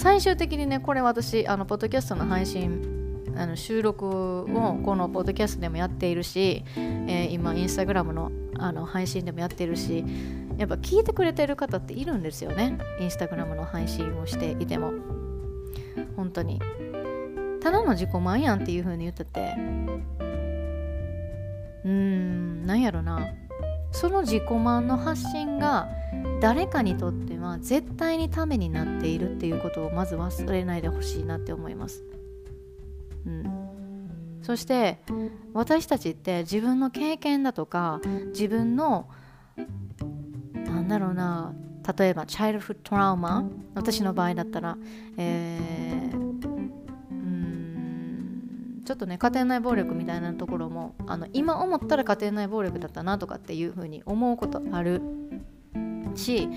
[0.00, 10.02] 最終的にねこれ私あのポッドキャストの配信あの収録をこのポッドキャストでもやっているし、えー、今インスタグラムのあの配信でもやっているし
[10.56, 12.78] やっぱ聞いてくれてる方っているんですよね。
[12.98, 14.92] インスタグラムの配信をしていても。
[16.16, 16.60] 本当に。
[17.62, 19.54] ただの自己満やんっていう風に言ってて。
[21.84, 23.20] うーんなんやろな。
[23.92, 25.88] その自己満の発信が
[26.40, 32.04] 誰かにとっては絶対にためになっているっていうことをまず忘れないでほしいなって思います。
[33.26, 33.44] うん、
[34.42, 34.98] そして
[35.52, 39.08] 私たちって自分の経験だとか自分の
[40.54, 41.54] なんだろうな
[41.98, 44.78] 例えばチャイルドフットラウマ私の場合だったら、
[45.16, 46.29] えー、
[48.90, 55.00] ちょっとね家庭内暴力みたいなところもあの今思ったら家庭内暴力だったなとかっていうふうに思うことある。
[56.16, 56.48] し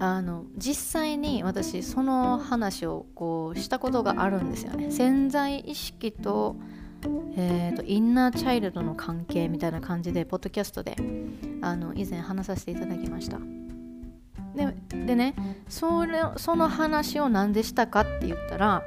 [0.00, 4.90] あの実際に私その話をこうしたことがあるんですよね。
[4.90, 6.56] 潜在意識と,、
[7.36, 10.96] えーと、インナーチャイルドの関係みたいな感じでポッドキャストで
[11.62, 13.38] あの以前話させていただきました。
[14.56, 14.74] で
[15.06, 15.36] でね
[15.68, 18.82] それその話を何でしたかって言ったら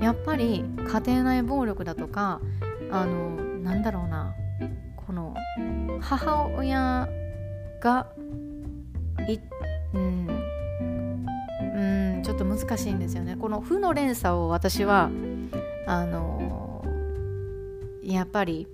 [0.00, 2.40] やっぱり家庭内暴力だとか
[2.90, 4.34] あのなんだろうな
[4.96, 5.34] この
[6.00, 7.08] 母親
[7.80, 8.06] が
[9.28, 9.38] い
[9.94, 10.28] うん
[11.74, 13.36] うんちょっと難しいんですよね。
[13.36, 15.10] この負の連鎖を私は
[15.86, 16.84] あの
[18.02, 18.66] やっぱり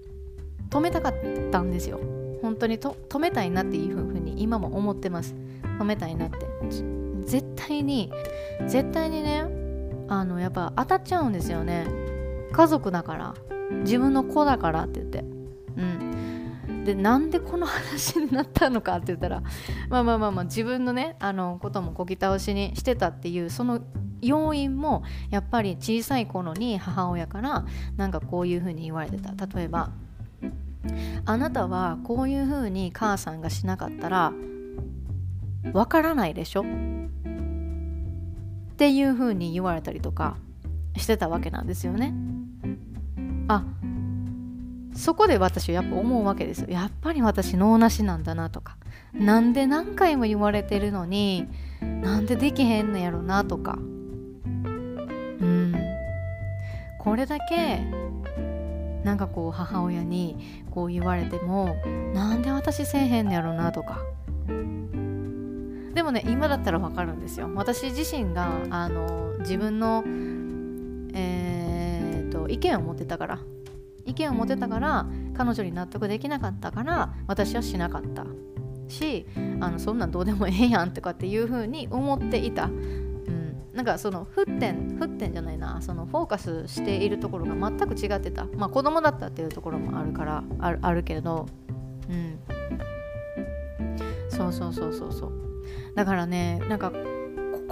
[0.70, 1.14] 止めたかっ
[1.50, 2.00] たんですよ。
[2.40, 5.34] 本当にと止めたいなっていうふうに今も思ってます。
[5.78, 6.38] 止めたいなって。
[7.24, 8.10] 絶対に
[8.66, 9.61] 絶対にね
[10.12, 11.86] あのやっぱ当たっちゃうんですよね。
[12.52, 13.34] 家族だから。
[13.84, 15.20] 自分の子だからって言って。
[15.20, 16.84] うん。
[16.84, 19.42] でなんでこの話になったのかって言ったら
[19.88, 23.80] まあまあまあまあ自分のねあのこともこぎ倒しにしてたっていうその
[24.20, 27.64] 要因もやっぱり小さい頃に母親から
[27.96, 29.32] なんかこういうふうに言われてた。
[29.46, 29.90] 例えば
[31.24, 34.32] あなたはこういうふうに母さんがしなかったら
[35.72, 36.64] わからないでしょ？
[38.82, 40.36] っていうふうに言われたりとか
[40.96, 42.12] してたわけなんですよね。
[43.46, 43.64] あ
[44.92, 46.66] そこで私はやっぱ思うわけですよ。
[46.68, 48.76] やっぱり私脳なしなんだなとか
[49.12, 51.46] なんで何回も言われてるのに
[51.80, 55.76] なんでできへんのやろなとかうん
[56.98, 57.84] これだけ
[59.04, 61.76] なんかこう母親にこう言われても
[62.14, 64.00] なんで私せえへんのやろなとか
[66.02, 67.48] でもね今だったら分かるんですよ。
[67.54, 70.02] 私自身があの自分の
[71.14, 73.38] えー、と意見を持ってたから。
[74.04, 78.26] 意見を持てたから彼女に納得できなかったから私はしなかった。
[78.88, 79.26] し
[79.60, 85.80] あのそんなんどうでもええやんとかっていうふうに思っていた、うん、なんかその沸点沸点じゃないな。
[85.82, 88.46] そのフォーカスしているところが全く違ってた。
[88.56, 91.46] まあ子供だったっていうところもあるからあるあるけれど。
[92.10, 92.40] うん。
[94.28, 95.41] そうそうそうそうそう。
[95.94, 96.96] だからねなんかこ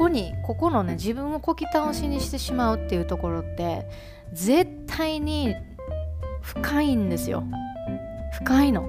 [0.05, 3.87] こにここのね自分をこき倒しにしてしまうっていうところって
[4.33, 5.55] 絶対に
[6.43, 7.45] 深いんですよ。
[8.33, 8.89] 深いの。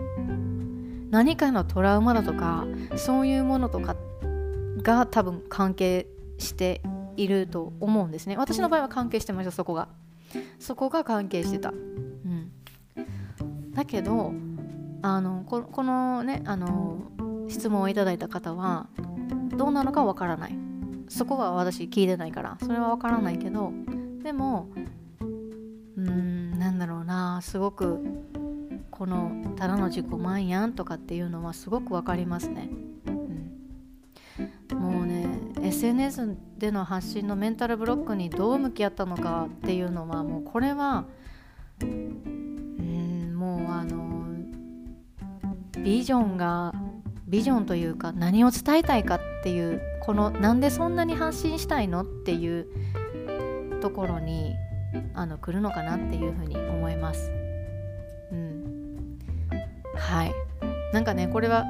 [1.09, 2.65] 何かのトラウマだとか
[2.95, 3.97] そういうものとか
[4.82, 6.07] が多分関係
[6.38, 6.82] して
[7.17, 8.38] いると思うんですね。
[8.38, 9.89] 私の場合は関係してましたそこが。
[10.59, 12.51] そこが関係してた、うん、
[13.73, 14.32] だけど
[15.02, 16.99] あのここのねあの
[17.47, 18.88] 質問をいただいた方は
[19.56, 20.58] どうなのかわからない。
[21.12, 23.74] そこは私聞いてないからそれはわからないけど
[24.24, 24.70] でも
[25.97, 27.99] うんなんだろうなすごく
[28.89, 32.70] このただの自己満やんとかっていうのはすごくわかりますね、
[34.72, 35.28] うん、もうね
[35.62, 41.04] SNS での発信のメンタルブロックにどう向き合ったのかっていうのはもうこれは
[41.82, 44.11] うんもうあの
[45.84, 46.73] ビジョンが
[47.27, 52.67] ビジョンというか何を伝えたいかっていうこのなんでそんなに発信したいのっていう
[53.82, 54.53] ところに
[55.13, 57.32] あの来るのかなっていうふうに思います。
[58.32, 59.17] うん、
[59.95, 60.34] はい
[60.93, 61.65] なんかねこれは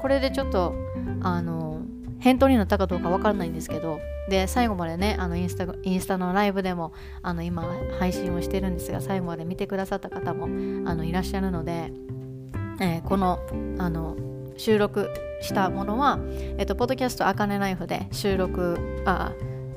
[0.00, 0.74] これでちょっと
[1.22, 1.80] あの
[2.18, 6.92] 返答になったかどうか分からないんですけどで最後までねあのインスタインスタのライブでも
[7.22, 7.64] あの今
[7.98, 10.46] 配信をしてるんですが最後まで見てくださった方も
[10.88, 11.92] あのいらっしゃるので、
[12.80, 13.38] えー、この
[13.78, 14.16] あの
[14.56, 15.10] 収録
[15.40, 16.18] したものは、
[16.58, 19.32] えっと、ポッドキャストあかねナイフで収録あ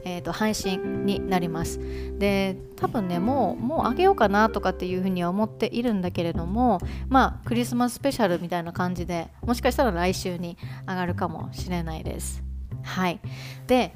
[0.07, 1.81] えーと、配信になります。
[2.17, 6.79] で多分ねもうもうあげようかなとかっていうふうには思っているんだけれども
[7.09, 12.41] まあクリスマススペシャルみたいな感じでもしかしたら来週に上がるかもしれないです。
[12.83, 13.19] はい。
[13.67, 13.91] で、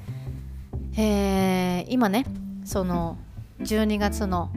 [0.97, 2.26] えー、今ね
[2.66, 3.18] その
[3.62, 4.52] 12月の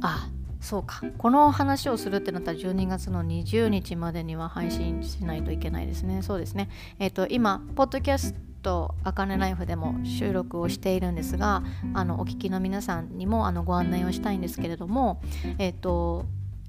[0.00, 0.28] あ
[0.64, 1.02] そうか。
[1.18, 6.22] この話をするってなったら12月の20日までには配信しないといけないですね。
[6.22, 6.70] そうですね。
[6.98, 11.62] えっ、ー、と今ポッドキャストあかねライフでも収録をしているんですが
[11.92, 15.20] あのお聞きの皆さんにもあのご案内をしたいんですけれども
[15.58, 16.24] えっ、ー、と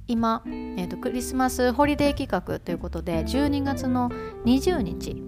[0.07, 4.09] 今、えーとクリスマスホリデー企画ということで12月の
[4.45, 5.24] 20日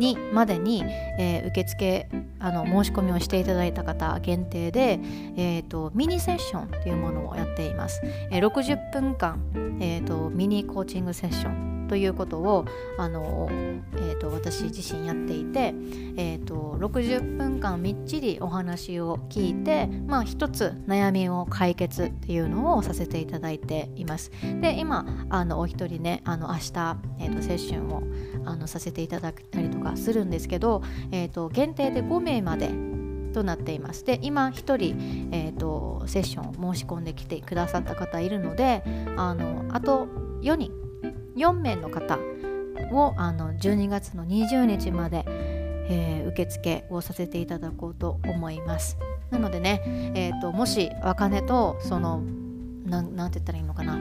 [0.00, 0.82] にまでに、
[1.18, 2.08] えー、受付
[2.40, 4.98] あの申し込みをしていただいた方限定で、
[5.36, 8.00] えーと、ミニセッションというものをやっています。
[8.32, 9.38] えー、60分間、
[9.80, 12.66] えーと、ミニコーチングセッションということを
[12.98, 13.48] あの、
[13.96, 15.74] えーと、私自身やっていて、
[16.16, 24.30] えー、と60分間みっちりお話を聞いて、まあ、一つ悩みを解決っていうのをさせていただいています。
[24.60, 28.04] で今あのお一人ねあの明日、えー、とセッションを
[28.44, 32.70] あのさせていただいたりとかするんですけど、えー、と限定で5名まで
[33.32, 38.82] となっていますで今1人、えーと、セッションを申し込んできてくださった方いるので
[39.16, 40.06] あのあと
[40.42, 40.79] 4人
[41.36, 42.18] 4名の方
[42.92, 48.96] をあの12月の20日まで、えー、受付をさせていただこうと思います。
[49.30, 49.82] なのでね、
[50.14, 52.22] えーと、もし若音とその
[52.84, 53.98] なんて言ったらいいのかな。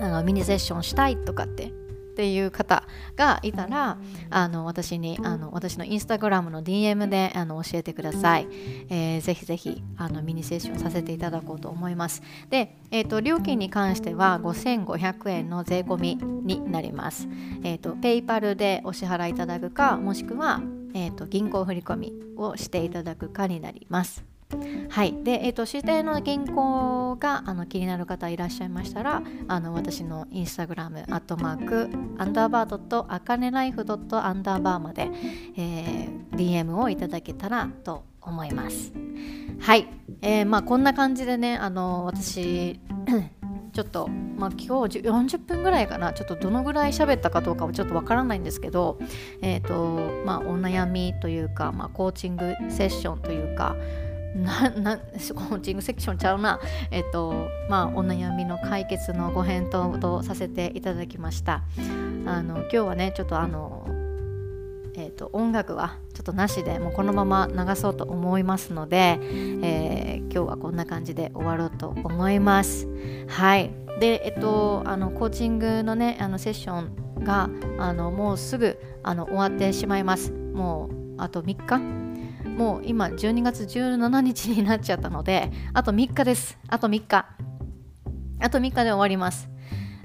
[0.00, 1.72] あのミニセッションしたいとかって
[2.12, 2.84] っていう方
[3.16, 3.96] がいたら
[4.28, 8.46] あの私にあの私のインスタグラムの DM であの教えてください、
[8.90, 12.22] えー、ぜひぜひあのミニセッションさせていただこうと思います。
[12.50, 17.28] で、えーと、料金に関しては5500円の税込みになります、
[17.64, 20.60] えーと、ペイパルでお支払いいただくかもしくは、
[20.94, 24.31] えーと銀行振込をしていただくかになります。
[24.88, 25.14] はい。
[25.22, 35.10] で、えっ、ー、と、指定の銀行があの気になる方いらっしゃいましたら、あの私のインスタグラム、アットマーク、アンダーバードット、あかねライフドットアンダーバーまで、
[35.56, 38.92] えー、DM をいただけたらと思います。
[39.60, 39.86] はい。
[40.20, 42.80] えー、まあ、こんな感じでね、あの、私、
[43.72, 48.98] ちょっと、まあ、今日40分ぐらいかなちょっとどのぐらい喋ったかどうかはちょっとわからないんですけど、
[49.40, 53.76] えーとまあ、お悩みというか、まあ、コーチングセッションというか
[54.34, 56.60] ななコーチングセクションちゃうな、
[56.90, 61.62] えっとまあ、お悩みの解決のご返答とさせていただきました。
[62.24, 63.86] あの今日はねちょっとあの、
[64.94, 72.86] えっと、音楽はちょっとなしでもうこのまま流そうと思いますので、えー、今日はこんな感じで終わろうと思います。
[73.28, 73.70] はい。
[74.00, 80.32] でえっとあのコーチングのねあのセッションがあのもうすぐあの終わってしまいます。
[80.32, 82.11] もうあと3日
[82.44, 86.58] もう今12月17日になっちゃったのであと3日です。
[86.68, 87.26] あと3日。
[88.40, 89.48] あと3日で終わります。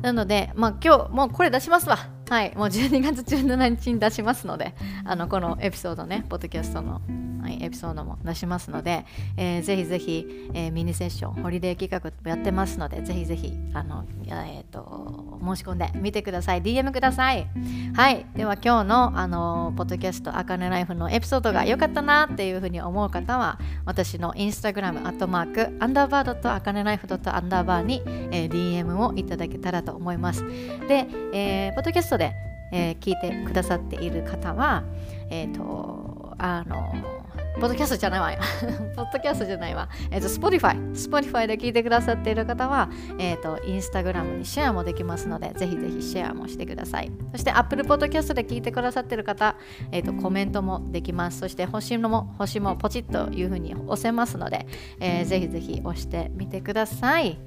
[0.02, 1.98] なので、まあ、今日もうこれ出しますわ。
[2.30, 2.56] はい。
[2.56, 4.76] もう12月17日に出しますので
[5.06, 7.02] あのこのエピソードねポッドキャストの。
[7.48, 9.06] はい、エピソードも出しますので、
[9.38, 16.62] えー、ぜひぜひ、えー、ミニセッションホリデー企画やってますのでぜひぜひあの、えーと、申し込んでみてください。
[16.62, 17.48] DM ください。
[17.96, 18.26] はい。
[18.36, 30.44] では今日のあのポッドキャストあかねライフのエピソードが良かったなっていうふうに思う方は私のインスタグラムアットマークアンダーバードとあかねライフドットアンダーバーに、えー、DM をいただけたらと思います。
[30.90, 32.34] で、えー、ポッドキャストで、
[32.74, 34.84] えー、聞いてくださっている方は
[35.30, 37.17] えっ、ー、とあの
[37.60, 38.38] ポッドキャストじゃないわ。
[38.96, 39.90] ポッドキャストじゃないわ。
[40.12, 40.92] えっ、ー、と、Spotify。
[40.92, 47.12] Spotify で聞いてくださっている方は、えっ、ー、と、インスタグラムにシェアもできますので、ぜひぜひシェアもしてください。
[47.32, 49.56] そして、Apple Podcast で聞いてくださっている方、
[49.92, 51.40] えっ、ー、と、コメントもできます。
[51.40, 54.68] そして、星も、星もポチッというふうに押せますので、
[55.00, 57.40] えー、ぜひぜひ押してみてください。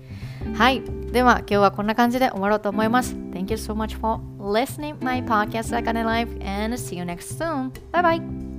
[0.55, 0.83] はい。
[1.13, 3.15] では、今日はこんな感じで終わろうと思います。
[3.15, 7.71] Thank you so much for listening my podcast, Akane Life, and see you next soon.
[7.93, 8.50] Bye bye!